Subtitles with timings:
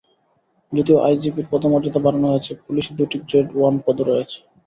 [0.73, 4.37] যদিও আইজিপির পদমর্যাদা বাড়ানো হয়েছে, পুলিশে দুটি গ্রেড ওয়ান পদও রয়েছে।